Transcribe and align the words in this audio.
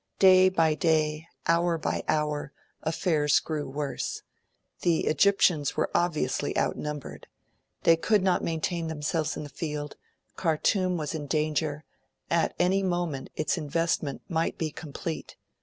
Day 0.17 0.49
by 0.49 0.73
day, 0.73 1.27
hour 1.45 1.77
by 1.77 2.01
hour, 2.07 2.51
affairs 2.81 3.39
grew 3.39 3.69
worse. 3.69 4.23
The 4.81 5.05
Egyptians 5.05 5.77
were 5.77 5.91
obviously 5.93 6.57
outnumbered: 6.57 7.27
they 7.83 7.97
could 7.97 8.23
not 8.23 8.43
maintain 8.43 8.87
themselves 8.87 9.37
in 9.37 9.43
the 9.43 9.47
field; 9.49 9.97
Khartoum 10.35 10.97
was 10.97 11.13
in 11.13 11.27
danger; 11.27 11.83
at 12.31 12.55
any 12.57 12.81
moment, 12.81 13.29
its 13.35 13.59
investment 13.59 14.23
might 14.27 14.57
be 14.57 14.71
complete. 14.71 15.35